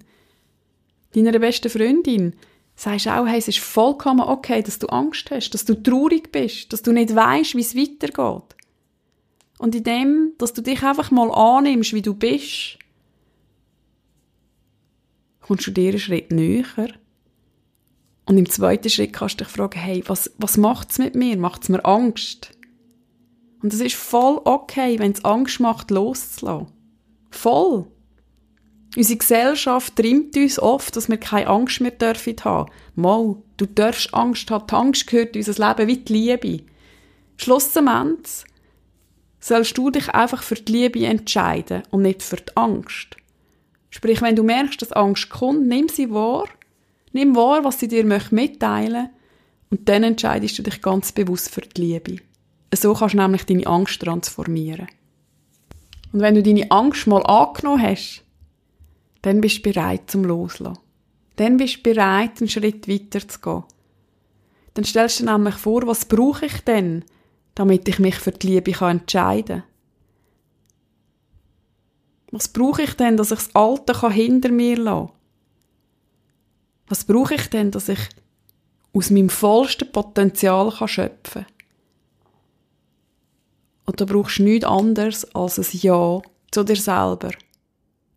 Deiner 1.14 1.40
besten 1.40 1.70
Freundin 1.70 2.36
sagst 2.76 3.08
auch, 3.08 3.26
hey, 3.26 3.40
es 3.40 3.48
ist 3.48 3.60
vollkommen 3.60 4.22
okay, 4.22 4.62
dass 4.62 4.80
du 4.80 4.88
Angst 4.88 5.32
hast, 5.32 5.52
dass 5.52 5.66
du 5.66 5.82
traurig 5.82 6.32
bist, 6.32 6.72
dass 6.74 6.82
du 6.82 6.92
nicht 6.92 7.16
weißt, 7.16 7.56
wie 7.56 7.62
es 7.62 7.76
weitergeht. 7.76 8.56
Und 9.60 9.76
in 9.76 9.84
dem, 9.84 10.34
dass 10.38 10.54
du 10.54 10.62
dich 10.62 10.82
einfach 10.84 11.12
mal 11.12 11.32
annimmst, 11.32 11.94
wie 11.94 12.02
du 12.02 12.14
bist, 12.14 12.80
kommst 15.52 15.68
du 15.68 15.72
dir 15.72 15.90
einen 15.90 16.00
Schritt 16.00 16.32
näher. 16.32 16.94
Und 18.24 18.38
im 18.38 18.48
zweiten 18.50 18.90
Schritt 18.90 19.12
kannst 19.12 19.42
du 19.42 19.44
dich 19.44 19.52
fragen, 19.52 19.78
hey, 19.78 20.02
was, 20.08 20.32
was 20.38 20.56
macht 20.56 20.92
es 20.92 20.98
mit 20.98 21.14
mir? 21.14 21.36
Macht 21.36 21.64
es 21.64 21.70
mir 21.70 21.84
Angst? 21.84 22.52
Und 23.62 23.74
es 23.74 23.82
ist 23.82 23.96
voll 23.96 24.40
okay, 24.46 24.98
wenn 24.98 25.12
es 25.12 25.26
Angst 25.26 25.60
macht, 25.60 25.92
loszulassen. 25.92 26.72
Voll. 27.32 27.86
Unsere 28.96 29.18
Gesellschaft 29.18 29.98
trimmt 29.98 30.38
uns 30.38 30.58
oft, 30.58 30.96
dass 30.96 31.10
wir 31.10 31.18
keine 31.18 31.48
Angst 31.48 31.82
mehr 31.82 31.92
dürfen 31.92 32.38
haben. 32.46 32.72
Mal, 32.96 33.36
du 33.58 33.66
darfst 33.66 34.14
Angst 34.14 34.50
haben. 34.52 34.68
Die 34.68 34.74
Angst 34.74 35.08
gehört 35.08 35.36
in 35.36 35.46
unser 35.46 35.68
Leben 35.68 35.88
wie 35.90 35.98
die 35.98 36.14
Liebe. 36.14 36.64
Schlussendlich 37.36 38.46
sollst 39.42 39.78
du 39.78 39.90
dich 39.90 40.08
einfach 40.12 40.44
für 40.44 40.56
die 40.56 40.72
Liebe 40.72 41.06
entscheiden 41.06 41.84
und 41.92 42.04
nicht 42.04 42.24
für 42.24 42.38
die 42.38 42.56
Angst. 42.56 43.18
Sprich, 43.92 44.22
wenn 44.22 44.36
du 44.36 44.44
merkst, 44.44 44.82
dass 44.82 44.94
Angst 44.94 45.30
kommt, 45.30 45.68
nimm 45.68 45.90
sie 45.90 46.10
wahr. 46.10 46.46
Nimm 47.12 47.36
wahr, 47.36 47.64
was 47.64 47.80
sie 47.80 47.90
dir 47.90 48.06
mitteilen 48.06 48.94
möchte. 48.94 49.10
Und 49.70 49.88
dann 49.88 50.04
entscheidest 50.04 50.58
du 50.58 50.64
dich 50.64 50.82
ganz 50.82 51.12
bewusst 51.12 51.50
für 51.50 51.62
die 51.62 51.82
Liebe. 51.82 52.18
So 52.74 52.94
kannst 52.94 53.14
du 53.14 53.18
nämlich 53.18 53.46
deine 53.46 53.68
Angst 53.68 54.02
transformieren. 54.02 54.88
Und 56.14 56.22
wenn 56.22 56.36
du 56.36 56.44
deine 56.44 56.72
Angst 56.72 57.06
mal 57.06 57.24
angenommen 57.24 57.82
hast, 57.82 58.24
dann 59.22 59.42
bist 59.42 59.58
du 59.58 59.72
bereit 59.72 60.10
zum 60.10 60.24
Loslassen. 60.24 60.80
Dann 61.36 61.58
bist 61.58 61.78
du 61.78 61.84
bereit, 61.84 62.40
einen 62.40 62.50
Schritt 62.50 62.88
weiter 62.88 63.28
zu 63.28 63.40
gehen. 63.40 63.64
Dann 64.74 64.86
stellst 64.86 65.20
du 65.20 65.26
dir 65.26 65.34
nämlich 65.34 65.56
vor, 65.56 65.86
was 65.86 66.06
brauche 66.06 66.46
ich 66.46 66.62
denn, 66.62 67.04
damit 67.56 67.88
ich 67.88 68.00
mich 68.00 68.16
für 68.16 68.32
die 68.32 68.48
Liebe 68.48 68.86
entscheiden 68.86 69.46
kann. 69.46 69.71
Was 72.32 72.48
brauche 72.48 72.84
ich 72.84 72.94
denn, 72.96 73.18
dass 73.18 73.32
ich 73.32 73.40
das 73.40 73.56
Alte 73.56 74.10
hinter 74.10 74.50
mir 74.50 74.78
lassen 74.78 75.08
kann? 75.08 75.16
Was 76.88 77.06
brauche 77.06 77.36
ich 77.36 77.50
denn, 77.50 77.72
dass 77.72 77.90
ich 77.90 78.00
aus 78.94 79.10
meinem 79.10 79.30
vollsten 79.30 79.92
Potenzial 79.92 80.72
schöpfen 80.72 81.46
kann? 81.46 81.46
Und 83.86 84.00
da 84.00 84.06
brauchst 84.06 84.40
du 84.40 84.44
nichts 84.44 84.66
anderes 84.66 85.36
als 85.36 85.60
ein 85.60 85.80
Ja 85.80 86.22
zu 86.52 86.64
dir 86.64 86.76
selber. 86.76 87.32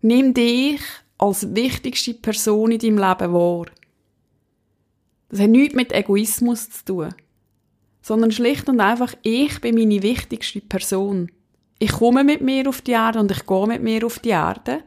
Nimm 0.02 0.34
dich 0.34 0.80
als 1.18 1.54
wichtigste 1.54 2.14
Person 2.14 2.72
in 2.72 2.78
deinem 2.78 2.98
Leben 2.98 3.32
wahr. 3.32 3.66
Das 5.28 5.40
hat 5.40 5.50
nichts 5.50 5.74
mit 5.74 5.92
Egoismus 5.92 6.70
zu 6.70 6.84
tun, 6.84 7.14
sondern 8.02 8.30
schlicht 8.30 8.68
und 8.68 8.80
einfach, 8.80 9.14
ich 9.22 9.60
bin 9.60 9.74
meine 9.74 10.02
wichtigste 10.02 10.60
Person. 10.60 11.30
Ich 11.78 11.92
komme 11.92 12.24
mit 12.24 12.40
mir 12.40 12.68
auf 12.68 12.82
die 12.82 12.92
Erde 12.92 13.20
und 13.20 13.30
ich 13.30 13.46
gehe 13.46 13.66
mit 13.66 13.82
mir 13.82 14.06
auf 14.06 14.18
die 14.18 14.30
Erde. 14.30 14.82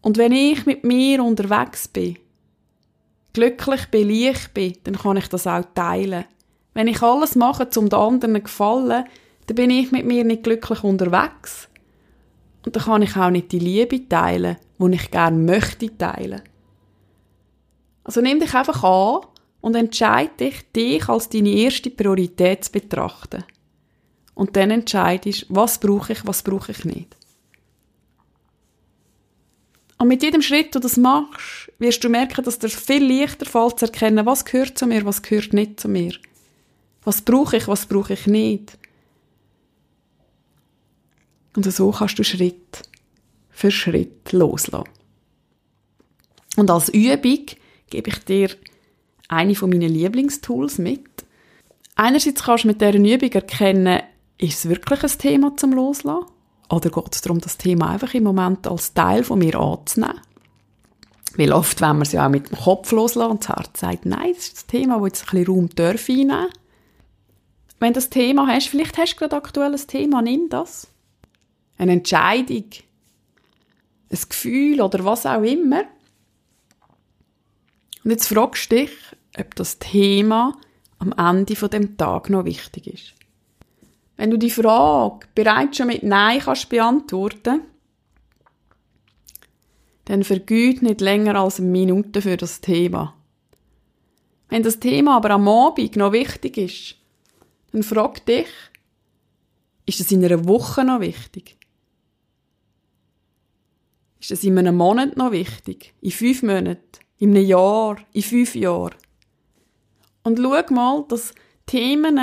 Und 0.00 0.16
wenn 0.16 0.32
ich 0.32 0.66
mit 0.66 0.84
mir 0.84 1.22
unterwegs 1.22 1.88
bin, 1.88 2.18
glücklich 3.32 3.86
bin, 3.86 4.08
leicht 4.08 4.54
bin, 4.54 4.76
dann 4.84 4.96
kann 4.96 5.16
ich 5.16 5.28
das 5.28 5.46
auch 5.46 5.64
teilen. 5.74 6.24
Wenn 6.74 6.88
ich 6.88 7.02
alles 7.02 7.34
mache, 7.34 7.68
um 7.76 7.88
den 7.88 7.98
anderen 7.98 8.34
zu 8.34 8.42
gefallen, 8.42 9.04
dann 9.46 9.54
bin 9.54 9.70
ich 9.70 9.90
mit 9.90 10.06
mir 10.06 10.24
nicht 10.24 10.44
glücklich 10.44 10.84
unterwegs. 10.84 11.68
Und 12.64 12.76
dann 12.76 12.82
kann 12.82 13.02
ich 13.02 13.16
auch 13.16 13.30
nicht 13.30 13.50
die 13.52 13.58
Liebe 13.58 14.08
teilen, 14.08 14.58
die 14.78 14.94
ich 14.94 15.10
gerne 15.10 15.38
möchte 15.38 15.96
teilen. 15.96 16.42
Also 18.04 18.20
nimm 18.20 18.40
dich 18.40 18.54
einfach 18.54 18.84
an 18.84 19.26
und 19.60 19.74
entscheide 19.74 20.30
dich, 20.38 20.72
dich 20.72 21.08
als 21.08 21.28
deine 21.28 21.50
erste 21.50 21.90
Priorität 21.90 22.64
zu 22.64 22.72
betrachten. 22.72 23.44
Und 24.38 24.54
dann 24.54 24.70
entscheidest, 24.70 25.46
was 25.48 25.80
brauche 25.80 26.12
ich, 26.12 26.24
was 26.24 26.44
brauche 26.44 26.70
ich 26.70 26.84
nicht. 26.84 27.16
Und 29.98 30.06
mit 30.06 30.22
jedem 30.22 30.42
Schritt, 30.42 30.72
du 30.76 30.78
das 30.78 30.96
machst, 30.96 31.72
wirst 31.80 32.04
du 32.04 32.08
merken, 32.08 32.44
dass 32.44 32.60
dir 32.60 32.68
viel 32.68 33.04
leichter 33.04 33.46
fällt 33.46 33.80
zu 33.80 33.86
erkennen, 33.86 34.26
was 34.26 34.44
gehört 34.44 34.78
zu 34.78 34.86
mir, 34.86 35.04
was 35.04 35.22
gehört 35.22 35.54
nicht 35.54 35.80
zu 35.80 35.88
mir. 35.88 36.12
Was 37.02 37.20
brauche 37.20 37.56
ich, 37.56 37.66
was 37.66 37.86
brauche 37.86 38.12
ich 38.12 38.28
nicht? 38.28 38.78
Und 41.56 41.64
so 41.64 41.90
kannst 41.90 42.20
du 42.20 42.22
Schritt 42.22 42.88
für 43.50 43.72
Schritt 43.72 44.30
loslassen. 44.30 44.88
Und 46.54 46.70
als 46.70 46.90
Übung 46.90 47.46
gebe 47.90 48.10
ich 48.10 48.18
dir 48.20 48.50
eine 49.26 49.56
von 49.56 49.68
meinen 49.68 49.92
Lieblingstools 49.92 50.78
mit. 50.78 51.08
Einerseits 51.96 52.44
kannst 52.44 52.62
du 52.62 52.68
mit 52.68 52.80
dieser 52.80 52.94
Übung 52.94 53.32
erkennen, 53.32 54.02
ist 54.38 54.58
es 54.58 54.68
wirklich 54.68 55.02
ein 55.02 55.18
Thema 55.18 55.56
zum 55.56 55.72
Loslassen? 55.72 56.26
Oder 56.70 56.90
geht 56.90 57.14
es 57.14 57.20
darum, 57.22 57.40
das 57.40 57.56
Thema 57.56 57.90
einfach 57.90 58.14
im 58.14 58.24
Moment 58.24 58.66
als 58.66 58.94
Teil 58.94 59.24
von 59.24 59.38
mir 59.38 59.58
anzunehmen? 59.58 60.20
Weil 61.36 61.52
oft, 61.52 61.80
wenn 61.80 61.90
man 61.90 62.02
es 62.02 62.12
ja 62.12 62.26
auch 62.26 62.30
mit 62.30 62.50
dem 62.50 62.58
Kopf 62.58 62.90
loslassen 62.92 63.30
und 63.30 63.40
das 63.40 63.48
Herz 63.48 63.80
sagt, 63.80 64.06
nein, 64.06 64.32
das 64.34 64.44
ist 64.44 64.56
das 64.56 64.66
Thema, 64.66 64.98
das 64.98 65.06
jetzt 65.06 65.22
ein 65.22 65.44
bisschen 65.44 65.54
Raum 65.54 65.68
darf 65.74 66.08
wenn 67.80 67.92
du 67.92 68.00
das 68.00 68.10
Thema 68.10 68.46
hast, 68.48 68.68
vielleicht 68.68 68.98
hast 68.98 69.14
du 69.14 69.18
gerade 69.18 69.36
aktuell 69.36 69.72
ein 69.72 69.86
Thema, 69.86 70.20
nimm 70.20 70.48
das. 70.48 70.88
Eine 71.76 71.92
Entscheidung, 71.92 72.64
ein 74.10 74.18
Gefühl 74.28 74.80
oder 74.80 75.04
was 75.04 75.26
auch 75.26 75.42
immer. 75.42 75.84
Und 78.02 78.10
jetzt 78.10 78.26
fragst 78.26 78.72
du 78.72 78.76
dich, 78.76 78.90
ob 79.38 79.54
das 79.54 79.78
Thema 79.78 80.56
am 80.98 81.12
Ende 81.12 81.54
von 81.54 81.70
dem 81.70 81.96
Tag 81.96 82.30
noch 82.30 82.44
wichtig 82.44 82.88
ist. 82.88 83.17
Wenn 84.18 84.32
du 84.32 84.36
die 84.36 84.50
Frage 84.50 85.28
bereits 85.36 85.76
schon 85.76 85.86
mit 85.86 86.02
Nein 86.02 86.40
kannst 86.40 86.68
beantworten, 86.68 87.62
dann 90.06 90.24
vergüt 90.24 90.82
nicht 90.82 91.00
länger 91.00 91.36
als 91.36 91.60
eine 91.60 91.70
Minute 91.70 92.20
für 92.20 92.36
das 92.36 92.60
Thema. 92.60 93.14
Wenn 94.48 94.64
das 94.64 94.80
Thema 94.80 95.16
aber 95.16 95.30
am 95.30 95.46
Abend 95.46 95.94
noch 95.94 96.10
wichtig 96.10 96.56
ist, 96.56 96.96
dann 97.70 97.84
frag 97.84 98.26
dich, 98.26 98.48
ist 99.86 100.00
es 100.00 100.10
in 100.10 100.24
einer 100.24 100.48
Woche 100.48 100.84
noch 100.84 101.00
wichtig? 101.00 101.56
Ist 104.20 104.32
es 104.32 104.42
in 104.42 104.58
einem 104.58 104.76
Monat 104.76 105.16
noch 105.16 105.30
wichtig? 105.30 105.94
In 106.00 106.10
fünf 106.10 106.42
Monaten? 106.42 106.80
In 107.18 107.36
einem 107.36 107.46
Jahr? 107.46 107.98
In 108.12 108.22
fünf 108.22 108.56
Jahren? 108.56 108.96
Und 110.24 110.40
schau 110.40 110.74
mal, 110.74 111.04
dass 111.08 111.32
Themen, 111.66 112.18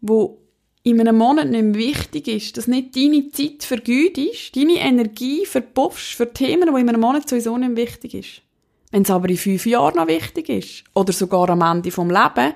die 0.00 0.43
in 0.84 1.00
einem 1.00 1.16
Monat 1.16 1.48
nicht 1.48 1.64
mehr 1.64 1.74
wichtig 1.74 2.28
ist, 2.28 2.56
dass 2.56 2.68
nicht 2.68 2.94
deine 2.94 3.30
Zeit 3.30 3.64
vergütest, 3.64 4.54
deine 4.54 4.78
Energie 4.78 5.46
verpuffst 5.46 6.12
für 6.12 6.32
Themen, 6.32 6.72
die 6.74 6.80
in 6.80 6.88
einem 6.88 7.00
Monat 7.00 7.28
sowieso 7.28 7.56
nicht 7.56 7.70
mehr 7.70 7.86
wichtig 7.86 8.14
ist. 8.14 8.42
Wenn 8.90 9.02
es 9.02 9.10
aber 9.10 9.28
in 9.30 9.38
fünf 9.38 9.64
Jahren 9.64 9.96
noch 9.96 10.06
wichtig 10.06 10.50
ist, 10.50 10.84
oder 10.92 11.12
sogar 11.12 11.48
am 11.48 11.62
Ende 11.62 11.90
vom 11.90 12.10
Lebens, 12.10 12.54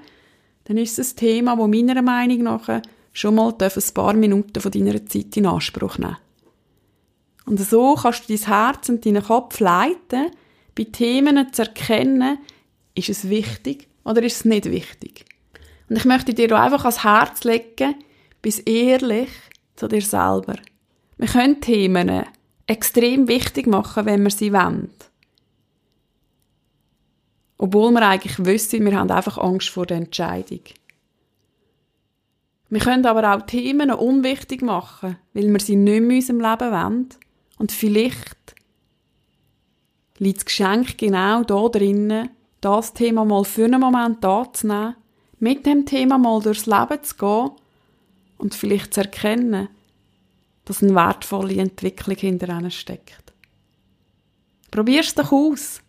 dann 0.65 0.77
ist 0.77 0.99
es 0.99 1.15
ein 1.15 1.17
Thema, 1.17 1.57
das 1.57 1.69
meiner 1.69 2.03
Meinung 2.03 2.43
nach 2.43 2.83
schon 3.15 3.35
mal 3.35 3.55
ein 3.59 3.83
paar 3.95 4.13
Minuten 4.13 4.61
von 4.61 4.71
deiner 4.71 5.05
Zeit 5.07 5.35
in 5.37 5.47
Anspruch 5.47 5.97
nehmen 5.97 6.19
Und 7.47 7.59
so 7.59 7.95
kannst 7.95 8.29
du 8.29 8.37
dein 8.37 8.47
Herz 8.47 8.91
und 8.91 9.07
deinen 9.07 9.23
Kopf 9.23 9.59
leiten, 9.59 10.33
bei 10.77 10.85
Themen 10.85 11.51
zu 11.53 11.63
erkennen, 11.63 12.39
ist 12.95 13.09
es 13.09 13.31
wichtig 13.31 13.89
oder 14.05 14.23
ist 14.23 14.37
es 14.37 14.45
nicht 14.45 14.71
wichtig. 14.71 15.25
Und 15.89 15.97
ich 15.97 16.05
möchte 16.05 16.35
dir 16.35 16.53
einfach 16.61 16.85
ans 16.85 17.03
Herz 17.03 17.45
legen, 17.45 17.95
bis 18.43 18.61
ehrlich 18.61 19.31
zu 19.77 19.89
dir 19.89 20.03
selber. 20.03 20.57
Wir 21.17 21.29
können 21.29 21.61
Themen 21.61 22.25
extrem 22.67 23.29
wichtig 23.29 23.67
machen, 23.67 24.07
wenn 24.07 24.23
wir 24.23 24.31
sie 24.31 24.53
wollen. 24.53 24.91
Obwohl 27.57 27.91
wir 27.93 28.07
eigentlich 28.07 28.45
wissen, 28.45 28.85
wir 28.85 28.97
haben 28.97 29.11
einfach 29.11 29.39
Angst 29.39 29.71
vor 29.71 29.87
der 29.87 29.97
Entscheidung. 29.97 30.61
Wir 32.71 32.81
können 32.81 33.05
aber 33.07 33.35
auch 33.35 33.47
Themen 33.47 33.91
unwichtig 33.91 34.63
machen, 34.63 35.17
weil 35.33 35.51
wir 35.51 35.59
sie 35.59 35.75
nicht 35.75 36.03
mehr 36.03 36.11
in 36.11 36.17
unserem 36.17 36.41
Leben 36.41 36.73
wollen. 36.73 37.09
Und 37.59 37.73
vielleicht 37.73 38.55
liegt 40.19 40.39
das 40.39 40.45
Geschenk 40.45 40.99
genau 40.99 41.43
da 41.43 41.69
drinnen, 41.69 42.31
das 42.61 42.93
Thema 42.93 43.25
mal 43.25 43.45
für 43.45 43.65
einen 43.65 43.81
Moment 43.81 44.25
anzunehmen, 44.25 44.97
mit 45.39 45.65
dem 45.67 45.87
Thema 45.87 46.19
mal 46.19 46.41
durchs 46.41 46.67
Leben 46.67 47.03
zu 47.03 47.17
gehen 47.17 47.51
und 48.39 48.55
vielleicht 48.55 48.95
zu 48.95 49.01
erkennen, 49.01 49.69
dass 50.65 50.83
eine 50.83 50.95
wertvolle 50.95 51.57
Entwicklung 51.57 52.17
hinter 52.17 52.49
ihnen 52.49 52.71
steckt. 52.71 53.33
Probier's 54.71 55.15
doch 55.15 55.33
aus. 55.33 55.81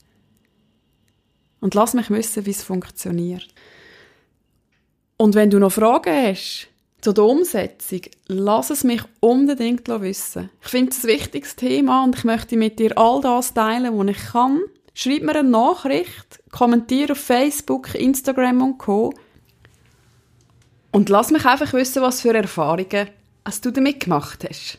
Und 1.60 1.76
lass 1.76 1.94
mich 1.94 2.10
wissen, 2.10 2.46
wie 2.46 2.52
es 2.52 2.64
funktioniert. 2.64 3.48
Und 5.18 5.36
wenn 5.36 5.50
du 5.50 5.60
noch 5.60 5.74
Fragen 5.74 6.14
hast 6.14 6.70
zu 7.02 7.12
der 7.12 7.26
Umsetzung, 7.26 8.02
lass 8.28 8.70
es 8.70 8.86
mich 8.86 9.02
unbedingt 9.20 9.88
wissen. 9.90 10.50
Ich 10.62 10.70
finde 10.70 10.92
es 10.92 11.04
ein 11.04 11.10
wichtiges 11.10 11.58
Thema 11.58 12.06
und 12.06 12.18
ich 12.18 12.24
möchte 12.24 12.56
mit 12.56 12.80
dir 12.80 12.98
all 12.98 13.20
das 13.20 13.54
teilen, 13.54 13.98
was 13.98 14.08
ich 14.08 14.32
kann. 14.32 14.62
Schreib 14.94 15.24
mir 15.24 15.36
eine 15.36 15.50
Nachricht, 15.50 16.42
kommentiere 16.52 17.12
auf 17.14 17.20
Facebook, 17.20 17.94
Instagram 17.96 18.62
und 18.62 18.78
Co. 18.78 19.14
Und 20.92 21.10
lass 21.10 21.32
mich 21.32 21.46
einfach 21.46 21.74
wissen, 21.74 22.02
was 22.02 22.22
für 22.22 22.34
Erfahrungen 22.34 23.10
du 23.62 23.72
damit 23.72 24.00
gemacht 24.02 24.46
hast. 24.48 24.78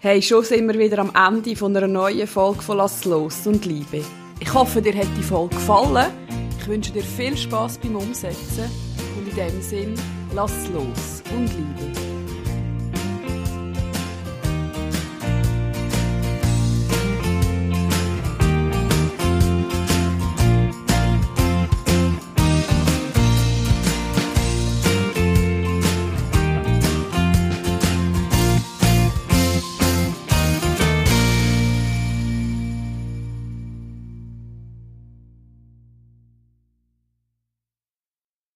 Hey, 0.00 0.22
schon 0.22 0.44
sind 0.44 0.66
wir 0.66 0.78
wieder 0.78 0.98
am 0.98 1.12
Ende 1.14 1.54
von 1.56 1.76
einer 1.76 1.86
neuen 1.86 2.26
Folge 2.26 2.62
von 2.62 2.78
Lass 2.78 3.04
los 3.04 3.46
und 3.46 3.66
Liebe. 3.66 4.02
Ich 4.40 4.54
hoffe, 4.54 4.80
dir 4.80 4.94
hat 4.94 5.08
die 5.18 5.22
Folge 5.22 5.54
gefallen. 5.54 6.10
Ich 6.58 6.66
wünsche 6.66 6.92
dir 6.92 7.02
viel 7.02 7.36
Spaß 7.36 7.78
beim 7.78 7.96
Umsetzen 7.96 8.70
und 9.18 9.28
in 9.28 9.36
dem 9.36 9.62
Sinn, 9.62 9.94
lass 10.34 10.68
los 10.68 11.22
und 11.36 11.48
Liebe. 11.48 12.09